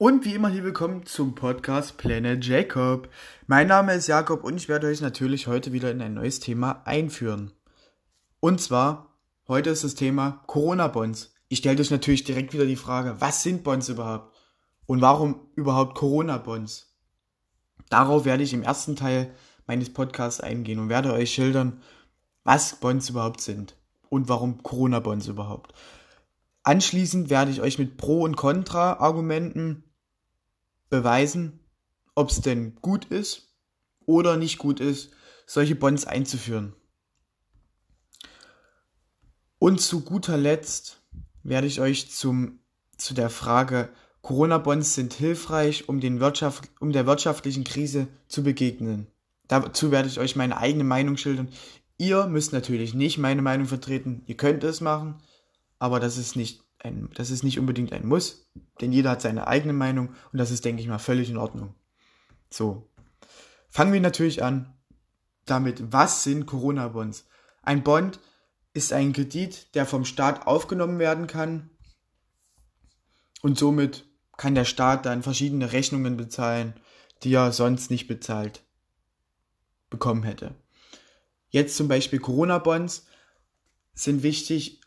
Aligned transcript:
Und 0.00 0.24
wie 0.24 0.34
immer 0.34 0.48
hier 0.48 0.62
willkommen 0.62 1.06
zum 1.06 1.34
Podcast 1.34 1.96
Planet 1.96 2.44
Jacob. 2.44 3.08
Mein 3.48 3.66
Name 3.66 3.94
ist 3.94 4.06
Jakob 4.06 4.44
und 4.44 4.56
ich 4.56 4.68
werde 4.68 4.86
euch 4.86 5.00
natürlich 5.00 5.48
heute 5.48 5.72
wieder 5.72 5.90
in 5.90 6.00
ein 6.00 6.14
neues 6.14 6.38
Thema 6.38 6.82
einführen. 6.84 7.50
Und 8.38 8.60
zwar, 8.60 9.18
heute 9.48 9.70
ist 9.70 9.82
das 9.82 9.96
Thema 9.96 10.44
Corona-Bonds. 10.46 11.34
Ich 11.48 11.58
stelle 11.58 11.80
euch 11.80 11.90
natürlich 11.90 12.22
direkt 12.22 12.52
wieder 12.52 12.64
die 12.64 12.76
Frage, 12.76 13.16
was 13.18 13.42
sind 13.42 13.64
Bonds 13.64 13.88
überhaupt? 13.88 14.36
Und 14.86 15.00
warum 15.00 15.48
überhaupt 15.56 15.96
Corona-Bonds? 15.96 16.96
Darauf 17.90 18.24
werde 18.24 18.44
ich 18.44 18.54
im 18.54 18.62
ersten 18.62 18.94
Teil 18.94 19.34
meines 19.66 19.92
Podcasts 19.92 20.40
eingehen 20.40 20.78
und 20.78 20.90
werde 20.90 21.12
euch 21.12 21.32
schildern, 21.32 21.82
was 22.44 22.76
Bonds 22.76 23.10
überhaupt 23.10 23.40
sind 23.40 23.74
und 24.10 24.28
warum 24.28 24.62
Corona-Bonds 24.62 25.26
überhaupt. 25.26 25.74
Anschließend 26.62 27.30
werde 27.30 27.50
ich 27.50 27.62
euch 27.62 27.80
mit 27.80 27.96
Pro- 27.96 28.22
und 28.22 28.36
Contra-Argumenten 28.36 29.82
beweisen, 30.90 31.60
ob 32.14 32.30
es 32.30 32.40
denn 32.40 32.76
gut 32.76 33.04
ist 33.06 33.54
oder 34.06 34.36
nicht 34.36 34.58
gut 34.58 34.80
ist, 34.80 35.10
solche 35.46 35.74
Bonds 35.74 36.04
einzuführen. 36.04 36.74
Und 39.58 39.80
zu 39.80 40.02
guter 40.02 40.36
Letzt 40.36 41.02
werde 41.42 41.66
ich 41.66 41.80
euch 41.80 42.10
zum, 42.10 42.60
zu 42.96 43.14
der 43.14 43.30
Frage, 43.30 43.90
Corona-Bonds 44.22 44.94
sind 44.94 45.14
hilfreich, 45.14 45.88
um, 45.88 46.00
den 46.00 46.20
Wirtschaft, 46.20 46.68
um 46.80 46.92
der 46.92 47.06
wirtschaftlichen 47.06 47.64
Krise 47.64 48.08
zu 48.28 48.42
begegnen. 48.42 49.06
Dazu 49.46 49.90
werde 49.90 50.08
ich 50.08 50.20
euch 50.20 50.36
meine 50.36 50.58
eigene 50.58 50.84
Meinung 50.84 51.16
schildern. 51.16 51.48
Ihr 51.96 52.26
müsst 52.26 52.52
natürlich 52.52 52.94
nicht 52.94 53.18
meine 53.18 53.42
Meinung 53.42 53.66
vertreten. 53.66 54.22
Ihr 54.26 54.36
könnt 54.36 54.62
es 54.64 54.80
machen, 54.80 55.16
aber 55.78 55.98
das 55.98 56.18
ist 56.18 56.36
nicht 56.36 56.62
ein, 56.78 57.10
das 57.14 57.30
ist 57.30 57.42
nicht 57.42 57.58
unbedingt 57.58 57.92
ein 57.92 58.06
Muss, 58.06 58.50
denn 58.80 58.92
jeder 58.92 59.10
hat 59.10 59.22
seine 59.22 59.46
eigene 59.46 59.72
Meinung 59.72 60.14
und 60.32 60.38
das 60.38 60.50
ist, 60.50 60.64
denke 60.64 60.82
ich 60.82 60.88
mal, 60.88 60.98
völlig 60.98 61.30
in 61.30 61.36
Ordnung. 61.36 61.74
So. 62.50 62.88
Fangen 63.68 63.92
wir 63.92 64.00
natürlich 64.00 64.42
an 64.42 64.74
damit, 65.44 65.92
was 65.92 66.24
sind 66.24 66.46
Corona-Bonds? 66.46 67.26
Ein 67.62 67.82
Bond 67.82 68.20
ist 68.72 68.92
ein 68.92 69.12
Kredit, 69.12 69.74
der 69.74 69.86
vom 69.86 70.04
Staat 70.04 70.46
aufgenommen 70.46 70.98
werden 70.98 71.26
kann 71.26 71.70
und 73.42 73.58
somit 73.58 74.04
kann 74.36 74.54
der 74.54 74.64
Staat 74.64 75.06
dann 75.06 75.22
verschiedene 75.22 75.72
Rechnungen 75.72 76.16
bezahlen, 76.16 76.74
die 77.22 77.34
er 77.34 77.52
sonst 77.52 77.90
nicht 77.90 78.06
bezahlt 78.06 78.62
bekommen 79.90 80.22
hätte. 80.22 80.54
Jetzt 81.50 81.76
zum 81.76 81.88
Beispiel 81.88 82.20
Corona-Bonds 82.20 83.06
sind 83.94 84.22
wichtig 84.22 84.80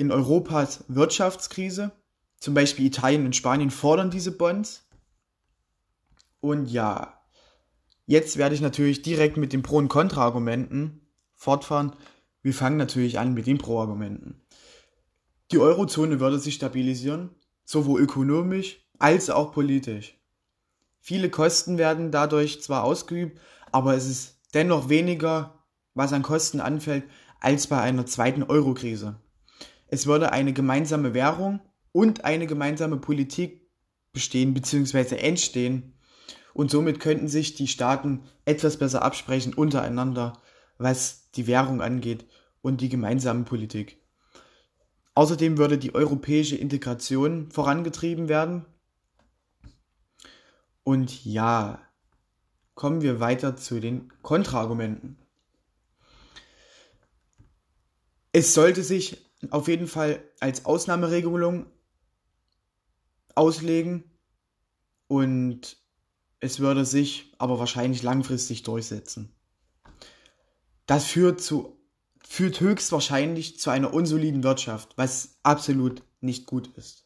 in 0.00 0.10
Europas 0.10 0.82
Wirtschaftskrise. 0.88 1.92
Zum 2.38 2.54
Beispiel 2.54 2.86
Italien 2.86 3.26
und 3.26 3.36
Spanien 3.36 3.70
fordern 3.70 4.10
diese 4.10 4.32
Bonds. 4.32 4.88
Und 6.40 6.70
ja, 6.70 7.20
jetzt 8.06 8.38
werde 8.38 8.54
ich 8.54 8.62
natürlich 8.62 9.02
direkt 9.02 9.36
mit 9.36 9.52
den 9.52 9.60
Pro- 9.60 9.76
und 9.76 9.88
Kontra-Argumenten 9.88 11.02
fortfahren. 11.34 11.92
Wir 12.40 12.54
fangen 12.54 12.78
natürlich 12.78 13.18
an 13.18 13.34
mit 13.34 13.46
den 13.46 13.58
Pro-Argumenten. 13.58 14.40
Die 15.52 15.58
Eurozone 15.58 16.18
würde 16.18 16.38
sich 16.38 16.54
stabilisieren, 16.54 17.28
sowohl 17.66 18.00
ökonomisch 18.00 18.80
als 18.98 19.28
auch 19.28 19.52
politisch. 19.52 20.18
Viele 20.98 21.28
Kosten 21.28 21.76
werden 21.76 22.10
dadurch 22.10 22.62
zwar 22.62 22.84
ausgeübt, 22.84 23.38
aber 23.70 23.96
es 23.96 24.06
ist 24.06 24.38
dennoch 24.54 24.88
weniger, 24.88 25.62
was 25.92 26.14
an 26.14 26.22
Kosten 26.22 26.60
anfällt, 26.60 27.04
als 27.38 27.66
bei 27.66 27.82
einer 27.82 28.06
zweiten 28.06 28.44
Euro-Krise. 28.44 29.20
Es 29.92 30.06
würde 30.06 30.30
eine 30.30 30.52
gemeinsame 30.52 31.14
Währung 31.14 31.60
und 31.90 32.24
eine 32.24 32.46
gemeinsame 32.46 32.96
Politik 32.96 33.68
bestehen 34.12 34.54
bzw. 34.54 35.16
entstehen. 35.16 35.94
Und 36.54 36.70
somit 36.70 37.00
könnten 37.00 37.26
sich 37.26 37.54
die 37.54 37.66
Staaten 37.66 38.22
etwas 38.44 38.76
besser 38.76 39.02
absprechen 39.02 39.52
untereinander, 39.52 40.40
was 40.78 41.30
die 41.32 41.48
Währung 41.48 41.82
angeht 41.82 42.24
und 42.62 42.80
die 42.80 42.88
gemeinsame 42.88 43.42
Politik. 43.42 44.00
Außerdem 45.14 45.58
würde 45.58 45.76
die 45.76 45.92
europäische 45.92 46.56
Integration 46.56 47.50
vorangetrieben 47.50 48.28
werden. 48.28 48.66
Und 50.84 51.24
ja, 51.24 51.80
kommen 52.76 53.02
wir 53.02 53.18
weiter 53.18 53.56
zu 53.56 53.80
den 53.80 54.12
Kontraargumenten. 54.22 55.18
Es 58.32 58.54
sollte 58.54 58.84
sich 58.84 59.29
auf 59.50 59.68
jeden 59.68 59.86
Fall 59.86 60.22
als 60.40 60.64
Ausnahmeregelung 60.64 61.66
auslegen 63.34 64.04
und 65.08 65.78
es 66.40 66.60
würde 66.60 66.84
sich 66.84 67.32
aber 67.38 67.58
wahrscheinlich 67.58 68.02
langfristig 68.02 68.62
durchsetzen. 68.62 69.34
Das 70.86 71.04
führt 71.06 71.40
zu 71.40 71.76
führt 72.26 72.60
höchstwahrscheinlich 72.60 73.58
zu 73.58 73.70
einer 73.70 73.92
unsoliden 73.92 74.44
Wirtschaft, 74.44 74.92
was 74.96 75.38
absolut 75.42 76.04
nicht 76.20 76.46
gut 76.46 76.68
ist. 76.76 77.04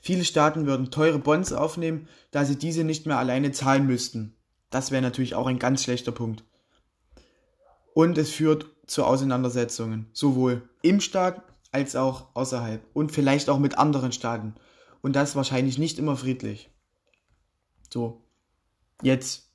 Viele 0.00 0.24
Staaten 0.24 0.66
würden 0.66 0.92
teure 0.92 1.18
Bonds 1.18 1.52
aufnehmen, 1.52 2.08
da 2.30 2.44
sie 2.44 2.56
diese 2.56 2.84
nicht 2.84 3.04
mehr 3.06 3.18
alleine 3.18 3.50
zahlen 3.50 3.86
müssten. 3.86 4.36
Das 4.70 4.92
wäre 4.92 5.02
natürlich 5.02 5.34
auch 5.34 5.46
ein 5.46 5.58
ganz 5.58 5.82
schlechter 5.82 6.12
Punkt. 6.12 6.44
Und 7.92 8.16
es 8.18 8.30
führt 8.30 8.66
zu 8.86 9.04
Auseinandersetzungen, 9.04 10.06
sowohl 10.12 10.68
im 10.82 11.00
Staat 11.00 11.42
als 11.72 11.96
auch 11.96 12.28
außerhalb 12.34 12.82
und 12.92 13.10
vielleicht 13.10 13.48
auch 13.48 13.58
mit 13.58 13.78
anderen 13.78 14.12
Staaten. 14.12 14.54
Und 15.00 15.16
das 15.16 15.34
wahrscheinlich 15.34 15.78
nicht 15.78 15.98
immer 15.98 16.16
friedlich. 16.16 16.70
So, 17.90 18.22
jetzt 19.02 19.50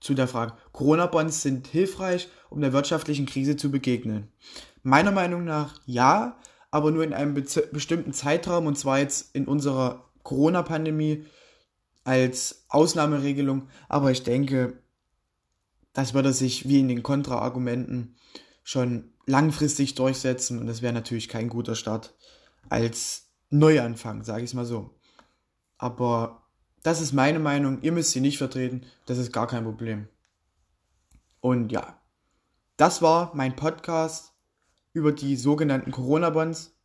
zu 0.00 0.14
der 0.14 0.28
Frage. 0.28 0.54
Corona-Bonds 0.72 1.42
sind 1.42 1.66
hilfreich, 1.66 2.28
um 2.48 2.60
der 2.60 2.72
wirtschaftlichen 2.72 3.26
Krise 3.26 3.56
zu 3.56 3.70
begegnen. 3.70 4.28
Meiner 4.82 5.12
Meinung 5.12 5.44
nach 5.44 5.80
ja, 5.84 6.38
aber 6.70 6.90
nur 6.90 7.04
in 7.04 7.12
einem 7.12 7.34
be 7.34 7.44
bestimmten 7.72 8.12
Zeitraum 8.12 8.66
und 8.66 8.78
zwar 8.78 9.00
jetzt 9.00 9.34
in 9.34 9.46
unserer 9.46 10.10
Corona-Pandemie 10.22 11.26
als 12.04 12.66
Ausnahmeregelung. 12.68 13.68
Aber 13.88 14.10
ich 14.10 14.22
denke, 14.22 14.80
das 15.92 16.14
würde 16.14 16.32
sich 16.32 16.68
wie 16.68 16.80
in 16.80 16.88
den 16.88 17.02
Kontraargumenten 17.02 18.16
schon 18.66 19.12
langfristig 19.26 19.94
durchsetzen 19.94 20.58
und 20.58 20.66
das 20.66 20.82
wäre 20.82 20.92
natürlich 20.92 21.28
kein 21.28 21.48
guter 21.48 21.76
Start 21.76 22.16
als 22.68 23.28
Neuanfang, 23.48 24.24
sage 24.24 24.42
ich 24.42 24.50
es 24.50 24.54
mal 24.54 24.64
so. 24.64 24.90
Aber 25.78 26.42
das 26.82 27.00
ist 27.00 27.12
meine 27.12 27.38
Meinung, 27.38 27.80
ihr 27.82 27.92
müsst 27.92 28.10
sie 28.10 28.20
nicht 28.20 28.38
vertreten, 28.38 28.82
das 29.06 29.18
ist 29.18 29.32
gar 29.32 29.46
kein 29.46 29.62
Problem. 29.62 30.08
Und 31.38 31.70
ja, 31.70 32.02
das 32.76 33.02
war 33.02 33.30
mein 33.36 33.54
Podcast 33.54 34.32
über 34.92 35.12
die 35.12 35.36
sogenannten 35.36 35.92
Corona-Bonds. 35.92 36.76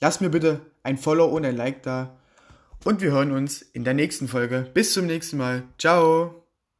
Lasst 0.00 0.22
mir 0.22 0.30
bitte 0.30 0.62
ein 0.82 0.96
Follow 0.96 1.26
und 1.26 1.44
ein 1.44 1.56
Like 1.56 1.82
da 1.82 2.18
und 2.86 3.02
wir 3.02 3.10
hören 3.10 3.32
uns 3.32 3.60
in 3.60 3.84
der 3.84 3.92
nächsten 3.92 4.28
Folge. 4.28 4.70
Bis 4.72 4.94
zum 4.94 5.04
nächsten 5.04 5.36
Mal. 5.36 5.64
Ciao! 5.76 6.47